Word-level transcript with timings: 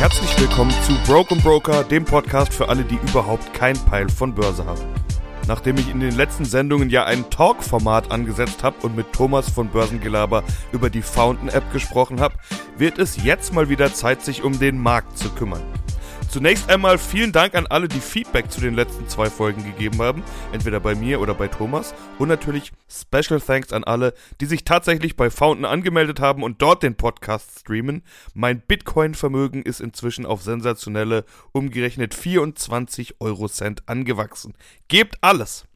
Herzlich 0.00 0.40
willkommen 0.40 0.70
zu 0.82 0.94
Broken 1.04 1.42
Broker, 1.42 1.84
dem 1.84 2.06
Podcast 2.06 2.54
für 2.54 2.70
alle, 2.70 2.84
die 2.84 2.94
überhaupt 2.94 3.52
kein 3.52 3.76
Peil 3.84 4.08
von 4.08 4.34
Börse 4.34 4.64
haben. 4.64 4.80
Nachdem 5.46 5.76
ich 5.76 5.90
in 5.90 6.00
den 6.00 6.16
letzten 6.16 6.46
Sendungen 6.46 6.88
ja 6.88 7.04
ein 7.04 7.28
Talk-Format 7.28 8.10
angesetzt 8.10 8.64
habe 8.64 8.76
und 8.80 8.96
mit 8.96 9.12
Thomas 9.12 9.50
von 9.50 9.68
Börsengelaber 9.68 10.42
über 10.72 10.88
die 10.88 11.02
Fountain-App 11.02 11.70
gesprochen 11.70 12.18
habe, 12.18 12.34
wird 12.78 12.98
es 12.98 13.22
jetzt 13.22 13.52
mal 13.52 13.68
wieder 13.68 13.92
Zeit, 13.92 14.22
sich 14.22 14.42
um 14.42 14.58
den 14.58 14.78
Markt 14.78 15.18
zu 15.18 15.28
kümmern. 15.28 15.60
Zunächst 16.30 16.70
einmal 16.70 16.96
vielen 16.96 17.32
Dank 17.32 17.56
an 17.56 17.66
alle, 17.66 17.88
die 17.88 17.98
Feedback 17.98 18.52
zu 18.52 18.60
den 18.60 18.74
letzten 18.74 19.08
zwei 19.08 19.28
Folgen 19.28 19.64
gegeben 19.64 20.00
haben, 20.00 20.22
entweder 20.52 20.78
bei 20.78 20.94
mir 20.94 21.20
oder 21.20 21.34
bei 21.34 21.48
Thomas. 21.48 21.92
Und 22.20 22.28
natürlich 22.28 22.70
Special 22.88 23.40
Thanks 23.40 23.72
an 23.72 23.82
alle, 23.82 24.14
die 24.40 24.46
sich 24.46 24.62
tatsächlich 24.62 25.16
bei 25.16 25.28
Fountain 25.28 25.64
angemeldet 25.64 26.20
haben 26.20 26.44
und 26.44 26.62
dort 26.62 26.84
den 26.84 26.94
Podcast 26.94 27.58
streamen. 27.58 28.04
Mein 28.32 28.60
Bitcoin-Vermögen 28.60 29.64
ist 29.64 29.80
inzwischen 29.80 30.24
auf 30.24 30.40
sensationelle, 30.40 31.24
umgerechnet 31.50 32.14
24 32.14 33.20
Euro 33.20 33.48
Cent 33.48 33.88
angewachsen. 33.88 34.54
Gebt 34.86 35.16
alles! 35.22 35.66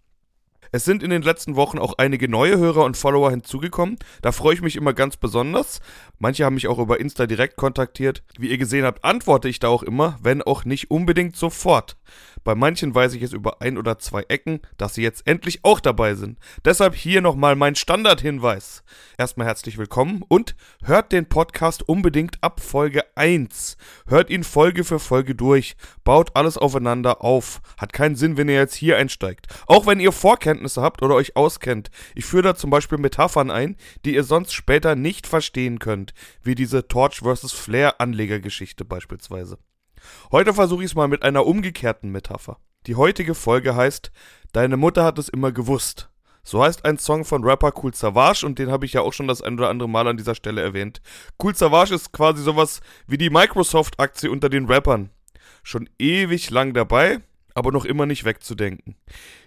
Es 0.74 0.84
sind 0.84 1.04
in 1.04 1.10
den 1.10 1.22
letzten 1.22 1.54
Wochen 1.54 1.78
auch 1.78 1.98
einige 1.98 2.28
neue 2.28 2.58
Hörer 2.58 2.82
und 2.82 2.96
Follower 2.96 3.30
hinzugekommen. 3.30 3.96
Da 4.22 4.32
freue 4.32 4.54
ich 4.54 4.60
mich 4.60 4.74
immer 4.74 4.92
ganz 4.92 5.16
besonders. 5.16 5.78
Manche 6.18 6.44
haben 6.44 6.54
mich 6.54 6.66
auch 6.66 6.80
über 6.80 6.98
Insta 6.98 7.28
direkt 7.28 7.54
kontaktiert. 7.54 8.24
Wie 8.40 8.50
ihr 8.50 8.58
gesehen 8.58 8.84
habt, 8.84 9.04
antworte 9.04 9.48
ich 9.48 9.60
da 9.60 9.68
auch 9.68 9.84
immer, 9.84 10.18
wenn 10.20 10.42
auch 10.42 10.64
nicht 10.64 10.90
unbedingt 10.90 11.36
sofort. 11.36 11.96
Bei 12.44 12.54
manchen 12.54 12.94
weiß 12.94 13.14
ich 13.14 13.22
es 13.22 13.32
über 13.32 13.62
ein 13.62 13.78
oder 13.78 13.98
zwei 13.98 14.22
Ecken, 14.28 14.60
dass 14.76 14.94
sie 14.94 15.02
jetzt 15.02 15.26
endlich 15.26 15.60
auch 15.64 15.80
dabei 15.80 16.14
sind. 16.14 16.38
Deshalb 16.62 16.94
hier 16.94 17.22
nochmal 17.22 17.56
mein 17.56 17.74
Standardhinweis. 17.74 18.84
Erstmal 19.16 19.46
herzlich 19.46 19.78
willkommen 19.78 20.22
und 20.28 20.54
hört 20.84 21.10
den 21.10 21.26
Podcast 21.26 21.88
unbedingt 21.88 22.36
ab 22.42 22.60
Folge 22.60 23.02
1. 23.16 23.78
Hört 24.06 24.28
ihn 24.28 24.44
Folge 24.44 24.84
für 24.84 24.98
Folge 24.98 25.34
durch. 25.34 25.74
Baut 26.04 26.36
alles 26.36 26.58
aufeinander 26.58 27.24
auf. 27.24 27.62
Hat 27.78 27.94
keinen 27.94 28.14
Sinn, 28.14 28.36
wenn 28.36 28.50
ihr 28.50 28.56
jetzt 28.56 28.74
hier 28.74 28.98
einsteigt. 28.98 29.46
Auch 29.66 29.86
wenn 29.86 29.98
ihr 29.98 30.12
Vorkenntnisse 30.12 30.82
habt 30.82 31.00
oder 31.00 31.14
euch 31.14 31.36
auskennt. 31.36 31.90
Ich 32.14 32.26
führe 32.26 32.42
da 32.42 32.54
zum 32.54 32.68
Beispiel 32.68 32.98
Metaphern 32.98 33.50
ein, 33.50 33.76
die 34.04 34.14
ihr 34.14 34.24
sonst 34.24 34.52
später 34.52 34.96
nicht 34.96 35.26
verstehen 35.26 35.78
könnt. 35.78 36.12
Wie 36.42 36.54
diese 36.54 36.88
Torch 36.88 37.20
vs. 37.20 37.52
Flare 37.52 38.00
Anlegergeschichte 38.00 38.84
beispielsweise. 38.84 39.56
Heute 40.32 40.54
versuche 40.54 40.82
ich 40.82 40.90
es 40.90 40.94
mal 40.94 41.08
mit 41.08 41.22
einer 41.22 41.46
umgekehrten 41.46 42.10
Metapher. 42.10 42.58
Die 42.86 42.96
heutige 42.96 43.34
Folge 43.34 43.74
heißt 43.74 44.10
Deine 44.52 44.76
Mutter 44.76 45.04
hat 45.04 45.18
es 45.18 45.28
immer 45.28 45.52
gewusst. 45.52 46.10
So 46.42 46.62
heißt 46.62 46.84
ein 46.84 46.98
Song 46.98 47.24
von 47.24 47.42
Rapper 47.42 47.72
Cool 47.82 47.94
Savage 47.94 48.44
und 48.44 48.58
den 48.58 48.70
habe 48.70 48.84
ich 48.84 48.92
ja 48.92 49.00
auch 49.00 49.14
schon 49.14 49.26
das 49.26 49.40
ein 49.40 49.54
oder 49.54 49.70
andere 49.70 49.88
Mal 49.88 50.06
an 50.06 50.18
dieser 50.18 50.34
Stelle 50.34 50.60
erwähnt. 50.60 51.00
Cool 51.42 51.54
Savage 51.54 51.94
ist 51.94 52.12
quasi 52.12 52.42
sowas 52.42 52.80
wie 53.06 53.16
die 53.16 53.30
Microsoft-Aktie 53.30 54.30
unter 54.30 54.50
den 54.50 54.66
Rappern. 54.66 55.10
Schon 55.62 55.88
ewig 55.98 56.50
lang 56.50 56.74
dabei, 56.74 57.20
aber 57.54 57.72
noch 57.72 57.86
immer 57.86 58.04
nicht 58.04 58.24
wegzudenken. 58.26 58.96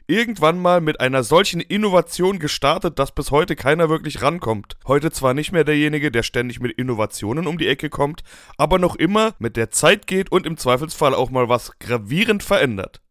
Irgendwann 0.10 0.58
mal 0.58 0.80
mit 0.80 1.02
einer 1.02 1.22
solchen 1.22 1.60
Innovation 1.60 2.40
gestartet, 2.40 2.98
dass 2.98 3.12
bis 3.12 3.30
heute 3.30 3.58
keiner 3.58 3.90
wirklich 3.90 4.22
rankommt. 4.22 4.78
Heute 4.88 5.12
zwar 5.12 5.34
nicht 5.34 5.52
mehr 5.52 5.66
derjenige, 5.66 6.12
der 6.12 6.24
ständig 6.24 6.62
mit 6.62 6.72
Innovationen 6.78 7.46
um 7.46 7.58
die 7.58 7.68
Ecke 7.68 7.90
kommt, 7.90 8.24
aber 8.58 8.80
noch 8.80 8.96
immer 8.96 9.34
mit 9.38 9.58
der 9.58 9.70
Zeit 9.70 10.08
geht 10.08 10.32
und 10.32 10.46
im 10.46 10.56
Zweifelsfall 10.56 11.14
auch 11.14 11.30
mal 11.30 11.50
was 11.50 11.78
gravierend 11.80 12.42
verändert. 12.42 13.02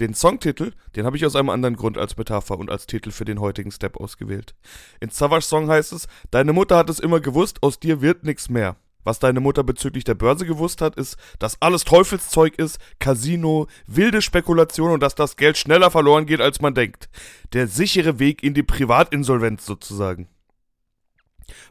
Den 0.00 0.14
Songtitel, 0.14 0.72
den 0.96 1.04
habe 1.04 1.18
ich 1.18 1.26
aus 1.26 1.36
einem 1.36 1.50
anderen 1.50 1.76
Grund 1.76 1.98
als 1.98 2.16
Metapher 2.16 2.58
und 2.58 2.70
als 2.70 2.86
Titel 2.86 3.10
für 3.10 3.26
den 3.26 3.38
heutigen 3.38 3.70
Step 3.70 3.98
ausgewählt. 3.98 4.54
In 5.00 5.10
Savage 5.10 5.44
Song 5.44 5.68
heißt 5.68 5.92
es, 5.92 6.08
Deine 6.30 6.54
Mutter 6.54 6.78
hat 6.78 6.88
es 6.88 7.00
immer 7.00 7.20
gewusst, 7.20 7.62
aus 7.62 7.78
dir 7.78 8.00
wird 8.00 8.24
nix 8.24 8.48
mehr. 8.48 8.76
Was 9.04 9.18
deine 9.18 9.40
Mutter 9.40 9.62
bezüglich 9.62 10.04
der 10.04 10.14
Börse 10.14 10.46
gewusst 10.46 10.80
hat, 10.80 10.96
ist, 10.96 11.16
dass 11.38 11.60
alles 11.60 11.84
Teufelszeug 11.84 12.58
ist, 12.58 12.78
Casino, 12.98 13.68
wilde 13.86 14.22
Spekulation 14.22 14.90
und 14.90 15.02
dass 15.02 15.14
das 15.14 15.36
Geld 15.36 15.56
schneller 15.56 15.90
verloren 15.90 16.26
geht, 16.26 16.40
als 16.40 16.60
man 16.60 16.74
denkt. 16.74 17.08
Der 17.52 17.68
sichere 17.68 18.18
Weg 18.18 18.42
in 18.42 18.54
die 18.54 18.62
Privatinsolvenz 18.62 19.66
sozusagen. 19.66 20.28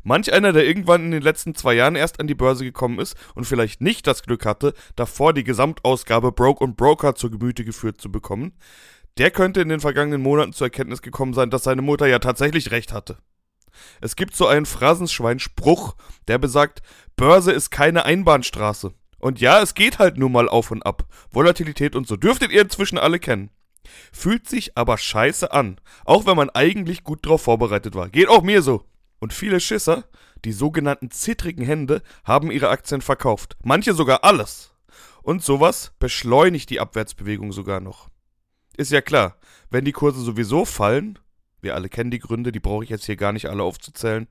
Manch 0.04 0.32
einer, 0.32 0.54
der 0.54 0.66
irgendwann 0.66 1.06
in 1.06 1.12
den 1.12 1.24
letzten 1.24 1.56
zwei 1.56 1.74
Jahren 1.74 1.96
erst 1.96 2.20
an 2.20 2.28
die 2.28 2.36
Börse 2.36 2.64
gekommen 2.64 3.00
ist 3.00 3.16
und 3.36 3.46
vielleicht 3.46 3.82
nicht 3.82 4.06
das 4.06 4.24
Glück 4.24 4.46
hatte, 4.46 4.74
davor 4.96 5.34
die 5.34 5.44
Gesamtausgabe 5.44 6.32
Broke 6.32 6.64
und 6.64 6.78
Broker 6.78 7.16
zur 7.16 7.32
Gemüte 7.32 7.66
geführt 7.66 8.00
zu 8.00 8.12
bekommen, 8.12 8.54
der 9.18 9.32
könnte 9.32 9.62
in 9.62 9.70
den 9.70 9.80
vergangenen 9.80 10.22
Monaten 10.22 10.54
zur 10.54 10.68
Erkenntnis 10.68 11.02
gekommen 11.02 11.34
sein, 11.34 11.50
dass 11.50 11.64
seine 11.64 11.82
Mutter 11.82 12.08
ja 12.08 12.20
tatsächlich 12.20 12.72
recht 12.72 12.94
hatte. 12.94 13.18
Es 14.02 14.16
gibt 14.16 14.36
so 14.36 14.48
einen 14.48 14.66
Phrasenschwein-Spruch, 14.66 15.96
der 16.28 16.38
besagt, 16.38 16.82
Börse 17.16 17.52
ist 17.52 17.70
keine 17.70 18.06
Einbahnstraße. 18.06 18.94
Und 19.20 19.40
ja, 19.40 19.62
es 19.62 19.74
geht 19.74 20.00
halt 20.00 20.18
nur 20.18 20.30
mal 20.30 20.50
auf 20.50 20.72
und 20.72 20.86
ab. 20.86 21.06
Volatilität 21.32 21.96
und 21.96 22.08
so 22.08 22.18
dürftet 22.18 22.52
ihr 22.52 22.62
inzwischen 22.62 22.98
alle 22.98 23.20
kennen. 23.20 23.52
Fühlt 24.12 24.50
sich 24.50 24.78
aber 24.78 24.98
scheiße 24.98 25.52
an, 25.52 25.80
auch 26.06 26.26
wenn 26.26 26.38
man 26.38 26.50
eigentlich 26.50 27.04
gut 27.04 27.26
drauf 27.26 27.44
vorbereitet 27.44 27.96
war. 27.96 28.10
Geht 28.10 28.30
auch 28.30 28.44
mir 28.44 28.62
so. 28.62 28.86
Und 29.20 29.34
viele 29.34 29.60
Schisser, 29.60 30.06
die 30.44 30.52
sogenannten 30.52 31.12
zittrigen 31.12 31.66
Hände, 31.66 32.02
haben 32.26 32.52
ihre 32.52 32.70
Aktien 32.70 33.02
verkauft. 33.02 33.56
Manche 33.64 33.94
sogar 33.94 34.24
alles. 34.24 34.76
Und 35.22 35.42
sowas 35.42 35.94
beschleunigt 36.00 36.70
die 36.70 36.82
Abwärtsbewegung 36.82 37.54
sogar 37.54 37.80
noch. 37.80 38.10
Ist 38.76 38.92
ja 38.92 39.02
klar, 39.02 39.38
wenn 39.70 39.86
die 39.86 39.94
Kurse 39.94 40.20
sowieso 40.20 40.66
fallen, 40.66 41.20
wir 41.64 41.76
alle 41.76 41.90
kennen 41.90 42.12
die 42.12 42.20
Gründe, 42.20 42.52
die 42.52 42.60
brauche 42.60 42.84
ich 42.84 42.90
jetzt 42.90 43.06
hier 43.06 43.16
gar 43.16 43.32
nicht 43.32 43.50
alle 43.50 43.64
aufzuzählen. 43.64 44.28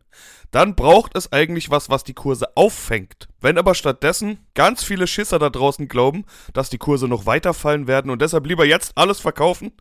Dann 0.50 0.74
braucht 0.74 1.16
es 1.16 1.32
eigentlich 1.32 1.70
was, 1.70 1.90
was 1.90 2.04
die 2.04 2.14
Kurse 2.14 2.56
auffängt. 2.56 3.28
Wenn 3.40 3.58
aber 3.58 3.74
stattdessen 3.74 4.38
ganz 4.54 4.84
viele 4.84 5.06
Schisser 5.06 5.38
da 5.38 5.50
draußen 5.50 5.88
glauben, 5.88 6.24
dass 6.52 6.70
die 6.70 6.78
Kurse 6.78 7.08
noch 7.08 7.26
weiter 7.26 7.54
fallen 7.54 7.86
werden 7.86 8.10
und 8.10 8.22
deshalb 8.22 8.46
lieber 8.46 8.64
jetzt 8.64 8.92
alles 8.96 9.20
verkaufen, 9.20 9.72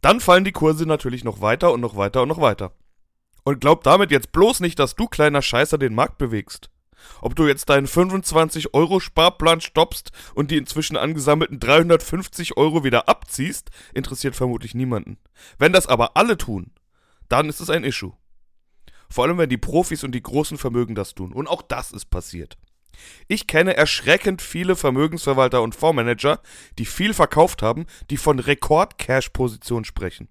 dann 0.00 0.20
fallen 0.20 0.44
die 0.44 0.52
Kurse 0.52 0.86
natürlich 0.86 1.24
noch 1.24 1.40
weiter 1.40 1.72
und 1.72 1.80
noch 1.80 1.96
weiter 1.96 2.22
und 2.22 2.28
noch 2.28 2.40
weiter. 2.40 2.72
Und 3.44 3.60
glaub 3.60 3.82
damit 3.82 4.10
jetzt 4.10 4.32
bloß 4.32 4.60
nicht, 4.60 4.78
dass 4.78 4.94
du 4.94 5.06
kleiner 5.06 5.42
Scheißer 5.42 5.78
den 5.78 5.94
Markt 5.94 6.18
bewegst. 6.18 6.70
Ob 7.20 7.34
du 7.34 7.46
jetzt 7.46 7.68
deinen 7.68 7.86
25 7.86 8.74
Euro 8.74 9.00
Sparplan 9.00 9.60
stoppst 9.60 10.10
und 10.34 10.50
die 10.50 10.56
inzwischen 10.56 10.96
angesammelten 10.96 11.60
350 11.60 12.56
Euro 12.56 12.84
wieder 12.84 13.08
abziehst, 13.08 13.70
interessiert 13.94 14.36
vermutlich 14.36 14.74
niemanden. 14.74 15.18
Wenn 15.58 15.72
das 15.72 15.86
aber 15.86 16.16
alle 16.16 16.36
tun, 16.36 16.72
dann 17.30 17.48
ist 17.48 17.60
es 17.60 17.70
ein 17.70 17.84
Issue. 17.84 18.12
Vor 19.08 19.24
allem, 19.24 19.38
wenn 19.38 19.48
die 19.48 19.56
Profis 19.56 20.04
und 20.04 20.12
die 20.12 20.22
großen 20.22 20.58
Vermögen 20.58 20.94
das 20.94 21.14
tun. 21.14 21.32
Und 21.32 21.48
auch 21.48 21.62
das 21.62 21.90
ist 21.90 22.10
passiert. 22.10 22.58
Ich 23.28 23.46
kenne 23.46 23.76
erschreckend 23.76 24.42
viele 24.42 24.76
Vermögensverwalter 24.76 25.62
und 25.62 25.74
Fondsmanager, 25.74 26.40
die 26.78 26.84
viel 26.84 27.14
verkauft 27.14 27.62
haben, 27.62 27.86
die 28.10 28.16
von 28.16 28.38
Rekord-Cash-Position 28.38 29.84
sprechen. 29.84 30.28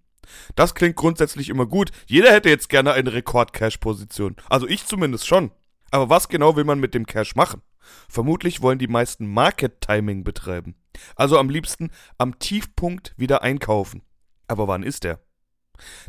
Das 0.56 0.76
klingt 0.76 0.96
grundsätzlich 0.96 1.50
immer 1.50 1.66
gut. 1.66 1.92
Jeder 2.06 2.32
hätte 2.32 2.50
jetzt 2.50 2.70
gerne 2.70 2.94
eine 2.94 3.14
Rekord-Cash-Position. 3.14 4.36
Also 4.50 4.68
ich 4.68 4.86
zumindest 4.86 5.28
schon. 5.28 5.52
Aber 5.92 6.10
was 6.10 6.30
genau 6.30 6.56
will 6.56 6.66
man 6.66 6.80
mit 6.80 6.94
dem 6.94 7.06
Cash 7.06 7.36
machen? 7.36 7.62
Vermutlich 8.08 8.62
wollen 8.62 8.78
die 8.78 8.88
meisten 8.88 9.26
Market-Timing 9.28 10.24
betreiben. 10.24 10.76
Also 11.16 11.40
am 11.40 11.50
liebsten 11.50 11.90
am 12.18 12.38
Tiefpunkt 12.38 13.14
wieder 13.18 13.42
einkaufen. 13.42 14.04
Aber 14.48 14.68
wann 14.68 14.84
ist 14.84 15.04
der? 15.04 15.20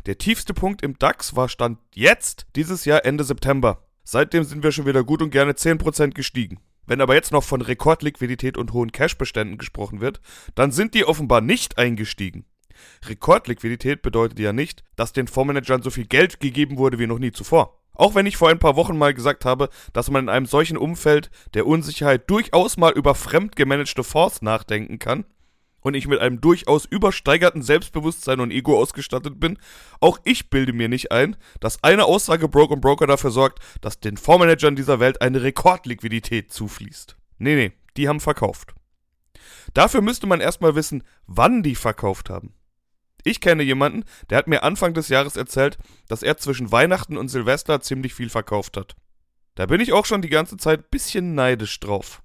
Der 0.05 0.17
tiefste 0.17 0.53
Punkt 0.53 0.81
im 0.81 0.97
DAX 0.97 1.35
war 1.35 1.49
Stand 1.49 1.79
jetzt 1.93 2.45
dieses 2.55 2.85
Jahr 2.85 3.05
Ende 3.05 3.23
September. 3.23 3.83
Seitdem 4.03 4.43
sind 4.43 4.63
wir 4.63 4.71
schon 4.71 4.85
wieder 4.85 5.03
gut 5.03 5.21
und 5.21 5.31
gerne 5.31 5.53
10% 5.53 6.11
gestiegen. 6.11 6.59
Wenn 6.87 7.01
aber 7.01 7.13
jetzt 7.13 7.31
noch 7.31 7.43
von 7.43 7.61
Rekordliquidität 7.61 8.57
und 8.57 8.73
hohen 8.73 8.91
Cashbeständen 8.91 9.57
gesprochen 9.57 10.01
wird, 10.01 10.19
dann 10.55 10.71
sind 10.71 10.93
die 10.93 11.05
offenbar 11.05 11.41
nicht 11.41 11.77
eingestiegen. 11.77 12.45
Rekordliquidität 13.05 14.01
bedeutet 14.01 14.39
ja 14.39 14.53
nicht, 14.53 14.83
dass 14.95 15.13
den 15.13 15.27
Fondsmanagern 15.27 15.83
so 15.83 15.89
viel 15.89 16.05
Geld 16.05 16.39
gegeben 16.39 16.77
wurde 16.77 16.99
wie 16.99 17.07
noch 17.07 17.19
nie 17.19 17.31
zuvor. 17.31 17.77
Auch 17.93 18.15
wenn 18.15 18.25
ich 18.25 18.37
vor 18.37 18.49
ein 18.49 18.59
paar 18.59 18.75
Wochen 18.75 18.97
mal 18.97 19.13
gesagt 19.13 19.45
habe, 19.45 19.69
dass 19.93 20.09
man 20.09 20.25
in 20.25 20.29
einem 20.29 20.45
solchen 20.45 20.77
Umfeld 20.77 21.29
der 21.53 21.67
Unsicherheit 21.67 22.29
durchaus 22.29 22.77
mal 22.77 22.93
über 22.93 23.15
fremd 23.15 23.55
gemanagte 23.55 24.03
Fonds 24.03 24.41
nachdenken 24.41 24.97
kann, 24.97 25.25
und 25.81 25.93
ich 25.93 26.07
mit 26.07 26.19
einem 26.19 26.41
durchaus 26.41 26.85
übersteigerten 26.85 27.61
Selbstbewusstsein 27.61 28.39
und 28.39 28.51
Ego 28.51 28.79
ausgestattet 28.79 29.39
bin, 29.39 29.57
auch 29.99 30.19
ich 30.23 30.49
bilde 30.49 30.73
mir 30.73 30.89
nicht 30.89 31.11
ein, 31.11 31.35
dass 31.59 31.83
eine 31.83 32.05
Aussage 32.05 32.47
Broke 32.47 32.77
Broker 32.77 33.07
dafür 33.07 33.31
sorgt, 33.31 33.59
dass 33.81 33.99
den 33.99 34.17
Fondsmanagern 34.17 34.75
dieser 34.75 34.99
Welt 34.99 35.21
eine 35.21 35.43
Rekordliquidität 35.43 36.51
zufließt. 36.51 37.17
Nee, 37.37 37.55
nee, 37.55 37.71
die 37.97 38.07
haben 38.07 38.19
verkauft. 38.19 38.73
Dafür 39.73 40.01
müsste 40.01 40.25
man 40.25 40.41
erstmal 40.41 40.75
wissen, 40.75 41.03
wann 41.27 41.63
die 41.63 41.75
verkauft 41.75 42.29
haben. 42.29 42.53
Ich 43.23 43.39
kenne 43.39 43.63
jemanden, 43.63 44.03
der 44.29 44.39
hat 44.39 44.47
mir 44.47 44.63
Anfang 44.63 44.93
des 44.93 45.09
Jahres 45.09 45.35
erzählt, 45.35 45.77
dass 46.07 46.23
er 46.23 46.37
zwischen 46.37 46.71
Weihnachten 46.71 47.17
und 47.17 47.27
Silvester 47.27 47.81
ziemlich 47.81 48.13
viel 48.13 48.29
verkauft 48.29 48.77
hat. 48.77 48.95
Da 49.55 49.65
bin 49.65 49.81
ich 49.81 49.93
auch 49.93 50.05
schon 50.05 50.21
die 50.21 50.29
ganze 50.29 50.57
Zeit 50.57 50.89
bisschen 50.91 51.35
neidisch 51.35 51.79
drauf. 51.79 52.23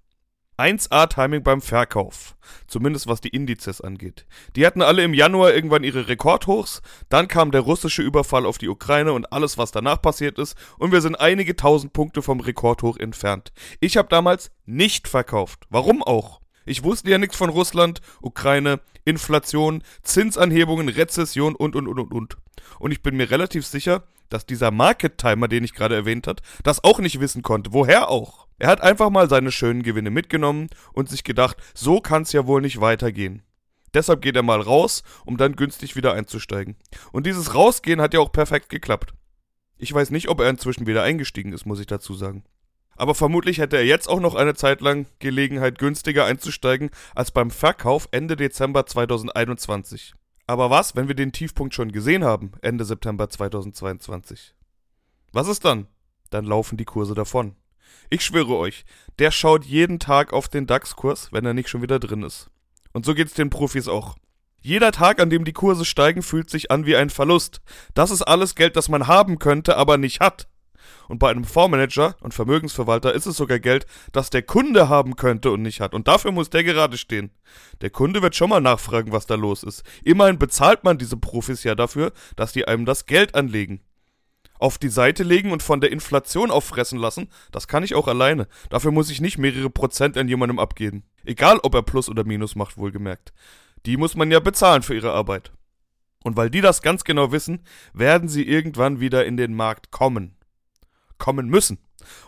1A-Timing 0.59 1.43
beim 1.43 1.61
Verkauf. 1.61 2.37
Zumindest 2.67 3.07
was 3.07 3.21
die 3.21 3.29
Indizes 3.29 3.81
angeht. 3.81 4.27
Die 4.55 4.67
hatten 4.67 4.83
alle 4.83 5.03
im 5.03 5.15
Januar 5.15 5.55
irgendwann 5.55 5.85
ihre 5.85 6.09
Rekordhochs, 6.09 6.83
dann 7.09 7.29
kam 7.29 7.51
der 7.51 7.61
russische 7.63 8.03
Überfall 8.03 8.47
auf 8.47 8.59
die 8.59 8.69
Ukraine 8.69 9.13
und 9.13 9.33
alles, 9.33 9.59
was 9.59 9.73
danach 9.73 10.01
passiert 10.01 10.39
ist, 10.39 10.57
und 10.79 10.93
wir 10.93 11.01
sind 11.01 11.17
einige 11.17 11.57
tausend 11.57 11.93
Punkte 11.93 12.23
vom 12.23 12.41
Rekordhoch 12.41 12.97
entfernt. 12.97 13.53
Ich 13.81 13.97
habe 13.97 14.09
damals 14.09 14.51
nicht 14.65 15.09
verkauft. 15.09 15.65
Warum 15.69 16.03
auch? 16.03 16.41
Ich 16.65 16.83
wusste 16.83 17.11
ja 17.11 17.19
nichts 17.19 17.37
von 17.37 17.51
Russland, 17.51 18.01
Ukraine, 18.21 18.81
Inflation, 19.05 19.83
Zinsanhebungen, 20.03 20.89
Rezession 20.89 21.55
und 21.55 21.77
und 21.77 21.87
und 21.87 22.01
und 22.01 22.13
und. 22.13 22.37
Und 22.81 22.91
ich 22.91 23.03
bin 23.03 23.17
mir 23.17 23.31
relativ 23.31 23.65
sicher, 23.65 24.03
dass 24.29 24.47
dieser 24.47 24.71
Market 24.71 25.19
Timer, 25.19 25.49
den 25.49 25.65
ich 25.65 25.75
gerade 25.75 25.95
erwähnt 25.95 26.27
hat, 26.27 26.43
das 26.63 26.83
auch 26.85 26.99
nicht 26.99 27.21
wissen 27.21 27.43
konnte. 27.43 27.73
Woher 27.73 28.09
auch? 28.09 28.47
Er 28.59 28.69
hat 28.69 28.81
einfach 28.81 29.11
mal 29.11 29.29
seine 29.29 29.53
schönen 29.53 29.83
Gewinne 29.83 30.11
mitgenommen 30.11 30.69
und 30.93 31.09
sich 31.09 31.25
gedacht, 31.25 31.57
so 31.75 32.01
kann's 32.01 32.33
ja 32.33 32.47
wohl 32.47 32.61
nicht 32.61 32.81
weitergehen. 32.81 33.43
Deshalb 33.95 34.23
geht 34.23 34.37
er 34.37 34.43
mal 34.43 34.61
raus, 34.61 35.03
um 35.25 35.37
dann 35.37 35.57
günstig 35.57 35.97
wieder 35.97 36.13
einzusteigen. 36.13 36.77
Und 37.13 37.27
dieses 37.27 37.55
Rausgehen 37.55 38.01
hat 38.01 38.15
ja 38.15 38.21
auch 38.21 38.33
perfekt 38.33 38.69
geklappt. 38.69 39.15
Ich 39.79 39.93
weiß 39.93 40.11
nicht, 40.11 40.29
ob 40.29 40.41
er 40.41 40.51
inzwischen 40.51 40.87
wieder 40.87 41.03
eingestiegen 41.03 41.53
ist, 41.53 41.67
muss 41.67 41.81
ich 41.81 41.87
dazu 41.87 42.15
sagen. 42.15 42.45
Aber 42.97 43.15
vermutlich 43.15 43.59
hätte 43.59 43.77
er 43.77 43.85
jetzt 43.85 44.09
auch 44.09 44.21
noch 44.21 44.35
eine 44.35 44.55
Zeit 44.55 44.81
lang 44.81 45.07
Gelegenheit, 45.19 45.79
günstiger 45.79 46.25
einzusteigen 46.25 46.91
als 47.15 47.31
beim 47.31 47.51
Verkauf 47.51 48.09
Ende 48.11 48.37
Dezember 48.37 48.87
2021. 48.87 50.15
Aber 50.47 50.71
was, 50.71 50.95
wenn 50.95 51.09
wir 51.09 51.15
den 51.15 51.33
Tiefpunkt 51.33 51.75
schon 51.75 51.91
gesehen 51.91 52.25
haben, 52.25 52.53
Ende 52.63 52.85
September 52.85 53.29
2022? 53.29 54.55
Was 55.33 55.49
ist 55.49 55.65
dann? 55.65 55.89
Dann 56.31 56.45
laufen 56.45 56.77
die 56.77 56.85
Kurse 56.85 57.15
davon. 57.15 57.57
Ich 58.11 58.25
schwöre 58.25 58.57
euch, 58.57 58.85
der 59.19 59.31
schaut 59.31 59.65
jeden 59.65 59.99
Tag 59.99 60.33
auf 60.33 60.49
den 60.49 60.67
DAX-Kurs, 60.67 61.33
wenn 61.33 61.45
er 61.45 61.55
nicht 61.55 61.69
schon 61.69 61.83
wieder 61.83 61.99
drin 61.99 62.23
ist. 62.23 62.51
Und 62.93 63.05
so 63.05 63.15
geht's 63.15 63.35
den 63.35 63.51
Profis 63.51 63.89
auch. 63.89 64.17
Jeder 64.61 64.93
Tag, 64.93 65.21
an 65.21 65.31
dem 65.31 65.45
die 65.45 65.53
Kurse 65.53 65.85
steigen, 65.85 66.23
fühlt 66.23 66.51
sich 66.51 66.71
an 66.71 66.87
wie 66.87 66.97
ein 66.97 67.11
Verlust. 67.11 67.61
Das 67.95 68.11
ist 68.11 68.23
alles 68.23 68.55
Geld, 68.55 68.77
das 68.77 68.89
man 68.89 69.07
haben 69.07 69.39
könnte, 69.39 69.77
aber 69.77 69.99
nicht 69.99 70.21
hat. 70.21 70.49
Und 71.09 71.19
bei 71.19 71.31
einem 71.31 71.45
Fondsmanager 71.45 72.17
und 72.21 72.35
Vermögensverwalter 72.35 73.13
ist 73.13 73.27
es 73.27 73.37
sogar 73.37 73.59
Geld, 73.59 73.87
das 74.13 74.31
der 74.31 74.43
Kunde 74.43 74.89
haben 74.89 75.17
könnte 75.17 75.51
und 75.51 75.63
nicht 75.63 75.81
hat. 75.81 75.95
Und 75.95 76.09
dafür 76.09 76.33
muss 76.33 76.51
der 76.51 76.65
gerade 76.65 76.99
stehen. 76.99 77.31
Der 77.81 77.91
Kunde 77.91 78.23
wird 78.23 78.35
schon 78.35 78.51
mal 78.51 78.61
nachfragen, 78.61 79.13
was 79.13 79.27
da 79.27 79.35
los 79.35 79.63
ist. 79.63 79.83
Immerhin 80.05 80.39
bezahlt 80.39 80.85
man 80.85 80.99
diese 80.99 81.17
Profis 81.17 81.65
ja 81.65 81.75
dafür, 81.75 82.13
dass 82.37 82.53
die 82.53 82.67
einem 82.67 82.85
das 82.85 83.07
Geld 83.07 83.35
anlegen. 83.35 83.81
Auf 84.59 84.79
die 84.79 84.89
Seite 84.89 85.23
legen 85.23 85.53
und 85.53 85.63
von 85.63 85.81
der 85.81 85.93
Inflation 85.93 86.51
auffressen 86.51 86.99
lassen, 86.99 87.29
das 87.53 87.69
kann 87.69 87.83
ich 87.83 87.95
auch 87.95 88.09
alleine. 88.09 88.49
Dafür 88.71 88.91
muss 88.91 89.11
ich 89.11 89.21
nicht 89.21 89.39
mehrere 89.39 89.71
Prozent 89.71 90.17
an 90.17 90.29
jemandem 90.29 90.59
abgeben. 90.59 91.05
Egal, 91.25 91.59
ob 91.63 91.75
er 91.75 91.83
Plus 91.83 92.09
oder 92.09 92.25
Minus 92.25 92.57
macht, 92.57 92.79
wohlgemerkt. 92.79 93.33
Die 93.85 93.97
muss 93.97 94.17
man 94.17 94.31
ja 94.31 94.41
bezahlen 94.41 94.83
für 94.83 94.95
ihre 94.95 95.13
Arbeit. 95.13 95.53
Und 96.25 96.37
weil 96.37 96.51
die 96.51 96.61
das 96.61 96.83
ganz 96.83 97.05
genau 97.05 97.33
wissen, 97.33 97.65
werden 97.93 98.29
sie 98.29 98.49
irgendwann 98.49 98.99
wieder 98.99 99.27
in 99.27 99.37
den 99.37 99.55
Markt 99.55 99.91
kommen 99.91 100.37
kommen 101.19 101.49
müssen. 101.49 101.79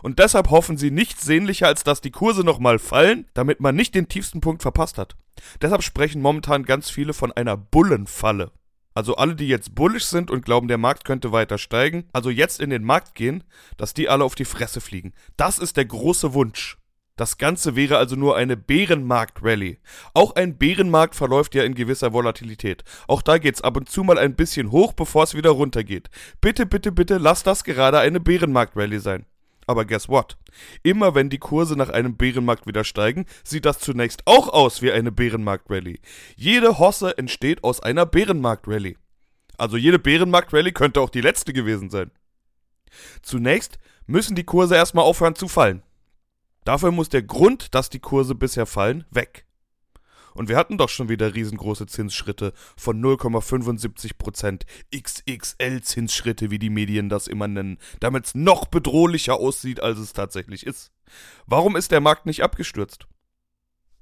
Und 0.03 0.19
deshalb 0.19 0.49
hoffen 0.49 0.77
sie 0.77 0.91
nichts 0.91 1.23
sehnlicher, 1.23 1.67
als 1.67 1.83
dass 1.83 2.01
die 2.01 2.11
Kurse 2.11 2.43
nochmal 2.43 2.79
fallen, 2.79 3.25
damit 3.33 3.59
man 3.59 3.75
nicht 3.75 3.95
den 3.95 4.09
tiefsten 4.09 4.41
Punkt 4.41 4.61
verpasst 4.61 4.97
hat. 4.97 5.15
Deshalb 5.61 5.83
sprechen 5.83 6.21
momentan 6.21 6.63
ganz 6.63 6.89
viele 6.89 7.13
von 7.13 7.31
einer 7.31 7.55
Bullenfalle. 7.55 8.51
Also 8.93 9.15
alle, 9.15 9.35
die 9.35 9.47
jetzt 9.47 9.75
bullisch 9.75 10.05
sind 10.05 10.31
und 10.31 10.43
glauben, 10.43 10.67
der 10.67 10.77
Markt 10.77 11.05
könnte 11.05 11.31
weiter 11.31 11.57
steigen, 11.57 12.09
also 12.11 12.29
jetzt 12.29 12.59
in 12.59 12.69
den 12.69 12.83
Markt 12.83 13.15
gehen, 13.15 13.43
dass 13.77 13.93
die 13.93 14.09
alle 14.09 14.23
auf 14.23 14.35
die 14.35 14.45
Fresse 14.45 14.81
fliegen. 14.81 15.13
Das 15.37 15.59
ist 15.59 15.77
der 15.77 15.85
große 15.85 16.33
Wunsch. 16.33 16.78
Das 17.19 17.37
Ganze 17.37 17.75
wäre 17.75 17.97
also 17.97 18.15
nur 18.15 18.37
eine 18.37 18.55
Bärenmarkt-Rallye. 18.55 19.79
Auch 20.13 20.35
ein 20.37 20.57
Bärenmarkt 20.57 21.15
verläuft 21.15 21.53
ja 21.53 21.63
in 21.63 21.75
gewisser 21.75 22.13
Volatilität. 22.13 22.85
Auch 23.09 23.21
da 23.21 23.39
geht's 23.39 23.61
ab 23.61 23.75
und 23.75 23.89
zu 23.89 24.05
mal 24.05 24.17
ein 24.17 24.37
bisschen 24.37 24.71
hoch, 24.71 24.93
bevor 24.93 25.25
es 25.25 25.35
wieder 25.35 25.49
runtergeht. 25.49 26.09
Bitte, 26.39 26.65
bitte, 26.65 26.93
bitte, 26.93 27.17
lass 27.17 27.43
das 27.43 27.65
gerade 27.65 27.99
eine 27.99 28.21
Bärenmarkt-Rallye 28.21 28.99
sein. 28.99 29.25
Aber 29.67 29.83
guess 29.83 30.07
what? 30.07 30.37
Immer 30.81 31.13
wenn 31.13 31.29
die 31.29 31.39
Kurse 31.39 31.75
nach 31.75 31.89
einem 31.89 32.15
Bärenmarkt 32.15 32.65
wieder 32.67 32.85
steigen, 32.85 33.25
sieht 33.43 33.65
das 33.65 33.79
zunächst 33.79 34.21
auch 34.23 34.47
aus 34.47 34.81
wie 34.81 34.93
eine 34.93 35.11
Bärenmarkt-Rallye. 35.11 35.99
Jede 36.37 36.79
Hosse 36.79 37.17
entsteht 37.17 37.65
aus 37.65 37.81
einer 37.81 38.05
Bärenmarkt-Rallye. 38.05 38.95
Also 39.57 39.75
jede 39.75 39.99
Bärenmarkt-Rallye 39.99 40.71
könnte 40.71 41.01
auch 41.01 41.09
die 41.09 41.19
letzte 41.19 41.51
gewesen 41.51 41.89
sein. 41.89 42.11
Zunächst 43.21 43.77
müssen 44.07 44.37
die 44.37 44.45
Kurse 44.45 44.75
erstmal 44.75 45.03
aufhören 45.03 45.35
zu 45.35 45.49
fallen. 45.49 45.83
Dafür 46.65 46.91
muss 46.91 47.09
der 47.09 47.23
Grund, 47.23 47.73
dass 47.73 47.89
die 47.89 47.99
Kurse 47.99 48.35
bisher 48.35 48.65
fallen, 48.65 49.05
weg. 49.09 49.45
Und 50.33 50.47
wir 50.47 50.57
hatten 50.57 50.77
doch 50.77 50.89
schon 50.89 51.09
wieder 51.09 51.33
riesengroße 51.33 51.87
Zinsschritte 51.87 52.53
von 52.77 53.03
0,75%, 53.03 54.61
XXL-Zinsschritte, 54.95 56.51
wie 56.51 56.59
die 56.59 56.69
Medien 56.69 57.09
das 57.09 57.27
immer 57.27 57.47
nennen, 57.47 57.77
damit 57.99 58.27
es 58.27 58.35
noch 58.35 58.65
bedrohlicher 58.65 59.35
aussieht, 59.35 59.81
als 59.81 59.99
es 59.99 60.13
tatsächlich 60.13 60.65
ist. 60.65 60.91
Warum 61.45 61.75
ist 61.75 61.91
der 61.91 62.01
Markt 62.01 62.25
nicht 62.25 62.43
abgestürzt? 62.43 63.07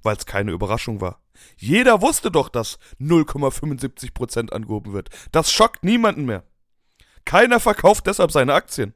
Weil 0.04 0.16
es 0.16 0.26
keine 0.26 0.52
Überraschung 0.52 1.02
war. 1.02 1.22
Jeder 1.58 2.02
wusste 2.02 2.30
doch, 2.30 2.50
dass 2.50 2.78
0,75% 3.00 4.52
angehoben 4.52 4.94
wird. 4.94 5.10
Das 5.32 5.52
schockt 5.52 5.84
niemanden 5.84 6.26
mehr. 6.26 6.44
Keiner 7.26 7.60
verkauft 7.60 8.08
deshalb 8.08 8.32
seine 8.32 8.54
Aktien. 8.54 8.94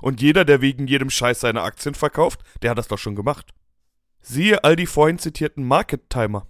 Und 0.00 0.20
jeder, 0.20 0.44
der 0.44 0.60
wegen 0.60 0.86
jedem 0.86 1.10
Scheiß 1.10 1.40
seine 1.40 1.62
Aktien 1.62 1.94
verkauft, 1.94 2.40
der 2.62 2.70
hat 2.70 2.78
das 2.78 2.88
doch 2.88 2.98
schon 2.98 3.16
gemacht. 3.16 3.52
Siehe 4.20 4.64
all 4.64 4.76
die 4.76 4.86
vorhin 4.86 5.18
zitierten 5.18 5.64
Market 5.64 6.08
Timer. 6.08 6.46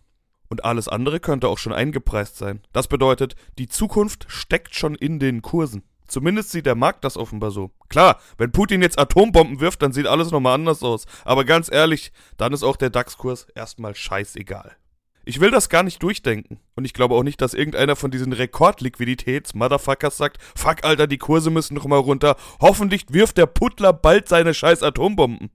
Und 0.49 0.65
alles 0.65 0.89
andere 0.89 1.19
könnte 1.21 1.49
auch 1.49 1.59
schon 1.59 1.73
eingepreist 1.73 2.37
sein. 2.37 2.61
Das 2.73 2.87
bedeutet, 2.87 3.35
die 3.59 3.69
Zukunft 3.69 4.27
steckt 4.29 4.75
schon 4.75 4.95
in 4.95 5.19
den 5.19 5.43
Kursen. 5.43 5.83
Zumindest 6.07 6.51
sieht 6.51 6.67
der 6.67 6.75
Markt 6.75 7.03
das 7.05 7.17
offenbar 7.17 7.51
so. 7.51 7.73
Klar, 7.89 8.21
wenn 8.37 8.53
Putin 8.53 8.83
jetzt 8.83 8.99
Atombomben 8.99 9.61
wirft, 9.61 9.83
dann 9.83 9.93
sieht 9.93 10.07
alles 10.07 10.31
nochmal 10.31 10.55
anders 10.55 10.83
aus. 10.83 11.07
Aber 11.25 11.45
ganz 11.45 11.73
ehrlich, 11.73 12.13
dann 12.37 12.53
ist 12.53 12.63
auch 12.63 12.77
der 12.77 12.91
DAX-Kurs 12.91 13.49
erstmal 13.55 13.95
scheißegal. 13.95 14.77
Ich 15.25 15.41
will 15.41 15.51
das 15.51 15.69
gar 15.69 15.83
nicht 15.83 16.03
durchdenken. 16.03 16.61
Und 16.77 16.85
ich 16.85 16.93
glaube 16.93 17.15
auch 17.15 17.23
nicht, 17.23 17.41
dass 17.41 17.55
irgendeiner 17.55 17.97
von 17.97 18.11
diesen 18.11 18.33
Rekordliquiditäts-Motherfuckers 18.33 20.17
sagt, 20.17 20.39
fuck, 20.55 20.85
Alter, 20.85 21.07
die 21.07 21.19
Kurse 21.19 21.51
müssen 21.51 21.75
noch 21.75 21.87
mal 21.87 21.99
runter. 21.99 22.37
Hoffentlich 22.61 23.07
wirft 23.09 23.39
der 23.39 23.47
Puttler 23.47 23.93
bald 23.93 24.29
seine 24.29 24.53
scheiß 24.53 24.83
Atombomben. 24.83 25.51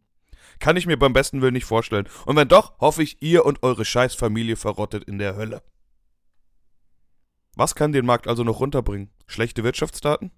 Kann 0.59 0.75
ich 0.75 0.87
mir 0.87 0.97
beim 0.97 1.13
besten 1.13 1.41
Willen 1.41 1.53
nicht 1.53 1.65
vorstellen. 1.65 2.09
Und 2.25 2.35
wenn 2.35 2.47
doch, 2.47 2.79
hoffe 2.79 3.03
ich, 3.03 3.21
ihr 3.21 3.45
und 3.45 3.63
eure 3.63 3.85
scheiß 3.85 4.15
Familie 4.15 4.55
verrottet 4.55 5.03
in 5.05 5.19
der 5.19 5.35
Hölle. 5.35 5.61
Was 7.55 7.75
kann 7.75 7.91
den 7.91 8.05
Markt 8.05 8.27
also 8.27 8.43
noch 8.43 8.59
runterbringen? 8.59 9.09
Schlechte 9.27 9.63
Wirtschaftsdaten? 9.63 10.31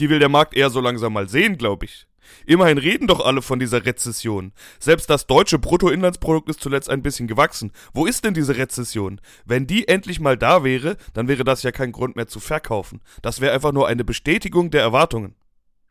Die 0.00 0.10
will 0.10 0.18
der 0.18 0.28
Markt 0.28 0.54
eher 0.54 0.70
so 0.70 0.80
langsam 0.80 1.12
mal 1.12 1.28
sehen, 1.28 1.56
glaube 1.56 1.86
ich. 1.86 2.06
Immerhin 2.46 2.78
reden 2.78 3.06
doch 3.06 3.24
alle 3.24 3.42
von 3.42 3.58
dieser 3.58 3.84
Rezession. 3.84 4.52
Selbst 4.78 5.10
das 5.10 5.26
deutsche 5.26 5.58
Bruttoinlandsprodukt 5.58 6.48
ist 6.48 6.60
zuletzt 6.60 6.90
ein 6.90 7.02
bisschen 7.02 7.26
gewachsen. 7.26 7.72
Wo 7.92 8.06
ist 8.06 8.24
denn 8.24 8.34
diese 8.34 8.56
Rezession? 8.56 9.20
Wenn 9.44 9.66
die 9.66 9.88
endlich 9.88 10.20
mal 10.20 10.36
da 10.36 10.64
wäre, 10.64 10.96
dann 11.14 11.28
wäre 11.28 11.44
das 11.44 11.62
ja 11.62 11.72
kein 11.72 11.92
Grund 11.92 12.16
mehr 12.16 12.28
zu 12.28 12.40
verkaufen. 12.40 13.00
Das 13.22 13.40
wäre 13.40 13.54
einfach 13.54 13.72
nur 13.72 13.88
eine 13.88 14.04
Bestätigung 14.04 14.70
der 14.70 14.82
Erwartungen. 14.82 15.34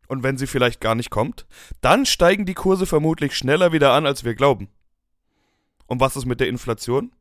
Und 0.08 0.24
wenn 0.24 0.38
sie 0.38 0.48
vielleicht 0.48 0.82
gar 0.82 0.96
nicht 0.96 1.10
kommt, 1.10 1.46
dann 1.82 2.06
steigen 2.06 2.46
die 2.46 2.54
Kurse 2.54 2.86
vermutlich 2.86 3.36
schneller 3.36 3.72
wieder 3.72 3.94
an, 3.94 4.06
als 4.06 4.24
wir 4.24 4.36
glauben. 4.36 4.70
Und 5.88 6.00
was 6.00 6.16
ist 6.16 6.26
mit 6.26 6.40
der 6.40 6.48
Inflation? 6.48 7.12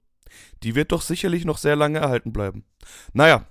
Die 0.63 0.75
wird 0.75 0.93
doch 0.93 1.03
sicherlich 1.03 1.45
noch 1.45 1.59
sehr 1.59 1.77
lange 1.77 1.99
erhalten 1.99 2.33
bleiben. 2.33 2.65
Naja, 3.13 3.47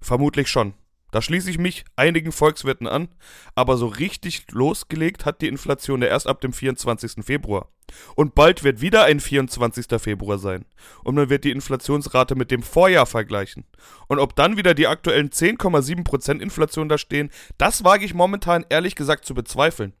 vermutlich 0.00 0.48
schon. 0.48 0.74
Da 1.12 1.20
schließe 1.22 1.50
ich 1.50 1.58
mich 1.58 1.84
einigen 1.94 2.32
Volkswirten 2.32 2.88
an, 2.88 3.08
aber 3.54 3.76
so 3.76 3.86
richtig 3.86 4.50
losgelegt 4.50 5.26
hat 5.26 5.42
die 5.42 5.48
Inflation 5.48 6.02
ja 6.02 6.08
erst 6.08 6.26
ab 6.26 6.40
dem 6.40 6.52
24. 6.52 7.24
Februar. 7.24 7.68
Und 8.16 8.34
bald 8.34 8.64
wird 8.64 8.80
wieder 8.80 9.04
ein 9.04 9.20
24. 9.20 10.00
Februar 10.00 10.38
sein. 10.38 10.64
Und 11.04 11.14
man 11.14 11.28
wird 11.28 11.44
die 11.44 11.50
Inflationsrate 11.50 12.34
mit 12.34 12.50
dem 12.50 12.62
Vorjahr 12.62 13.04
vergleichen. 13.04 13.66
Und 14.08 14.18
ob 14.18 14.34
dann 14.34 14.56
wieder 14.56 14.72
die 14.72 14.86
aktuellen 14.86 15.28
10,7% 15.28 16.40
Inflation 16.40 16.88
da 16.88 16.96
stehen, 16.96 17.30
das 17.58 17.84
wage 17.84 18.06
ich 18.06 18.14
momentan 18.14 18.64
ehrlich 18.70 18.94
gesagt 18.94 19.26
zu 19.26 19.34
bezweifeln. 19.34 19.92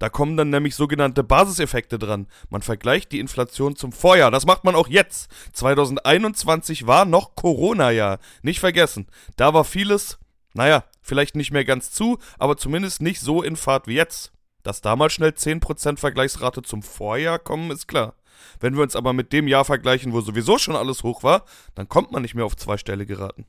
Da 0.00 0.08
kommen 0.08 0.36
dann 0.36 0.50
nämlich 0.50 0.74
sogenannte 0.74 1.22
Basiseffekte 1.22 1.98
dran. 1.98 2.26
Man 2.50 2.62
vergleicht 2.62 3.12
die 3.12 3.20
Inflation 3.20 3.76
zum 3.76 3.92
Vorjahr. 3.92 4.32
Das 4.32 4.46
macht 4.46 4.64
man 4.64 4.74
auch 4.74 4.88
jetzt. 4.88 5.30
2021 5.52 6.88
war 6.88 7.04
noch 7.04 7.36
Corona-Jahr. 7.36 8.18
Nicht 8.42 8.58
vergessen. 8.58 9.06
Da 9.36 9.54
war 9.54 9.64
vieles 9.64 10.18
naja, 10.56 10.84
vielleicht 11.02 11.36
nicht 11.36 11.52
mehr 11.52 11.64
ganz 11.64 11.90
zu, 11.90 12.18
aber 12.38 12.56
zumindest 12.56 13.02
nicht 13.02 13.20
so 13.20 13.42
in 13.42 13.56
Fahrt 13.56 13.86
wie 13.86 13.94
jetzt. 13.94 14.32
Dass 14.62 14.80
damals 14.80 15.12
schnell 15.12 15.30
10% 15.30 15.98
Vergleichsrate 15.98 16.62
zum 16.62 16.82
Vorjahr 16.82 17.38
kommen, 17.38 17.70
ist 17.70 17.86
klar. 17.86 18.14
Wenn 18.58 18.74
wir 18.74 18.82
uns 18.82 18.96
aber 18.96 19.12
mit 19.12 19.32
dem 19.32 19.48
Jahr 19.48 19.64
vergleichen, 19.64 20.12
wo 20.12 20.20
sowieso 20.20 20.58
schon 20.58 20.76
alles 20.76 21.02
hoch 21.02 21.22
war, 21.22 21.44
dann 21.74 21.88
kommt 21.88 22.10
man 22.10 22.22
nicht 22.22 22.34
mehr 22.34 22.44
auf 22.44 22.56
zweistellige 22.56 23.16
geraten. 23.16 23.46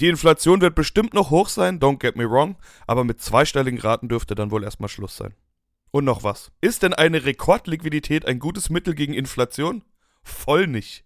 Die 0.00 0.08
Inflation 0.08 0.60
wird 0.60 0.74
bestimmt 0.74 1.14
noch 1.14 1.30
hoch 1.30 1.48
sein, 1.48 1.80
don't 1.80 1.98
get 1.98 2.16
me 2.16 2.28
wrong, 2.28 2.56
aber 2.86 3.04
mit 3.04 3.20
zweistelligen 3.20 3.80
Raten 3.80 4.08
dürfte 4.08 4.34
dann 4.34 4.50
wohl 4.50 4.64
erstmal 4.64 4.90
Schluss 4.90 5.16
sein. 5.16 5.34
Und 5.90 6.04
noch 6.04 6.22
was. 6.22 6.52
Ist 6.60 6.82
denn 6.82 6.92
eine 6.92 7.24
Rekordliquidität 7.24 8.26
ein 8.26 8.38
gutes 8.38 8.68
Mittel 8.68 8.94
gegen 8.94 9.14
Inflation? 9.14 9.84
Voll 10.22 10.66
nicht. 10.66 11.05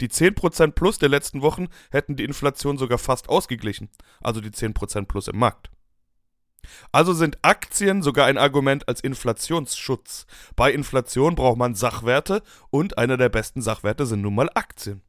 Die 0.00 0.08
10% 0.08 0.72
plus 0.72 0.98
der 0.98 1.08
letzten 1.08 1.42
Wochen 1.42 1.68
hätten 1.90 2.16
die 2.16 2.24
Inflation 2.24 2.78
sogar 2.78 2.98
fast 2.98 3.28
ausgeglichen, 3.28 3.90
also 4.20 4.40
die 4.40 4.50
10% 4.50 5.06
plus 5.06 5.28
im 5.28 5.38
Markt. 5.38 5.70
Also 6.92 7.12
sind 7.12 7.38
Aktien 7.42 8.02
sogar 8.02 8.26
ein 8.26 8.38
Argument 8.38 8.88
als 8.88 9.00
Inflationsschutz. 9.00 10.26
Bei 10.56 10.72
Inflation 10.72 11.34
braucht 11.34 11.58
man 11.58 11.74
Sachwerte 11.74 12.42
und 12.70 12.98
einer 12.98 13.16
der 13.16 13.28
besten 13.28 13.62
Sachwerte 13.62 14.06
sind 14.06 14.22
nun 14.22 14.34
mal 14.34 14.50
Aktien. 14.54 15.02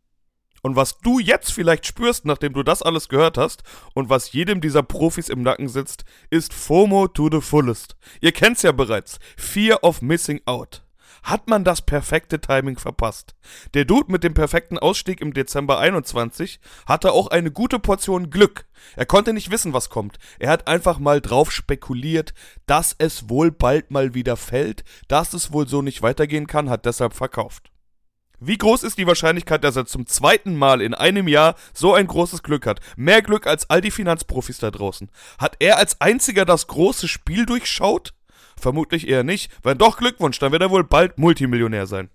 Und 0.62 0.76
was 0.76 1.00
du 1.00 1.20
jetzt 1.20 1.54
vielleicht 1.54 1.86
spürst, 1.86 2.26
nachdem 2.26 2.54
du 2.54 2.64
das 2.64 2.82
alles 2.82 3.08
gehört 3.08 3.38
hast 3.38 3.64
und 3.94 4.10
was 4.10 4.34
jedem 4.34 4.60
dieser 4.60 4.84
Profis 4.84 5.30
im 5.30 5.42
Nacken 5.42 5.70
sitzt, 5.70 6.04
ist 6.30 6.54
FOMO 6.54 7.08
to 7.08 7.30
the 7.32 7.42
fullest. 7.42 7.96
Ihr 8.20 8.34
kennt's 8.34 8.64
ja 8.64 8.74
bereits. 8.74 9.20
Fear 9.38 9.84
of 9.84 10.02
Missing 10.02 10.42
Out 10.46 10.84
hat 11.24 11.48
man 11.48 11.64
das 11.64 11.82
perfekte 11.82 12.40
Timing 12.40 12.78
verpasst. 12.78 13.36
Der 13.74 13.86
Dude 13.86 14.12
mit 14.12 14.24
dem 14.24 14.34
perfekten 14.34 14.78
Ausstieg 14.78 15.22
im 15.22 15.34
Dezember 15.34 15.80
21 15.80 16.60
hatte 16.86 17.12
auch 17.12 17.28
eine 17.28 17.52
gute 17.52 17.80
Portion 17.80 18.30
Glück. 18.30 18.66
Er 18.96 19.06
konnte 19.06 19.34
nicht 19.34 19.52
wissen, 19.52 19.74
was 19.74 19.90
kommt. 19.90 20.18
Er 20.40 20.50
hat 20.50 20.68
einfach 20.68 21.00
mal 21.00 21.22
drauf 21.22 21.52
spekuliert, 21.52 22.34
dass 22.66 22.96
es 22.98 23.30
wohl 23.30 23.52
bald 23.52 23.92
mal 23.92 24.14
wieder 24.14 24.38
fällt, 24.38 24.84
dass 25.08 25.34
es 25.34 25.52
wohl 25.52 25.68
so 25.68 25.82
nicht 25.82 26.02
weitergehen 26.02 26.48
kann, 26.48 26.70
hat 26.70 26.86
deshalb 26.86 27.14
verkauft. 27.14 27.72
Wie 28.42 28.58
groß 28.58 28.84
ist 28.84 28.98
die 28.98 29.08
Wahrscheinlichkeit, 29.08 29.66
dass 29.66 29.76
er 29.76 29.86
zum 29.86 30.08
zweiten 30.08 30.56
Mal 30.56 30.82
in 30.82 30.94
einem 30.94 31.28
Jahr 31.28 31.56
so 31.74 31.94
ein 31.94 32.08
großes 32.08 32.42
Glück 32.42 32.66
hat? 32.66 32.80
Mehr 32.96 33.22
Glück 33.22 33.46
als 33.46 33.70
all 33.70 33.82
die 33.82 33.92
Finanzprofis 33.92 34.60
da 34.60 34.72
draußen. 34.72 35.12
Hat 35.38 35.58
er 35.60 35.78
als 35.78 36.00
einziger 36.00 36.46
das 36.46 36.68
große 36.68 37.10
Spiel 37.10 37.46
durchschaut? 37.46 38.14
Vermutlich 38.60 39.08
eher 39.08 39.24
nicht. 39.24 39.52
Wenn 39.64 39.78
doch, 39.78 39.98
Glückwunsch, 39.98 40.40
dann 40.40 40.52
wird 40.52 40.62
er 40.62 40.70
wohl 40.70 40.84
bald 40.84 41.18
Multimillionär 41.18 41.88
sein. 41.88 42.10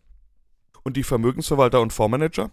Und 0.83 0.97
die 0.97 1.03
Vermögensverwalter 1.03 1.81
und 1.81 1.93
Fondsmanager? 1.93 2.51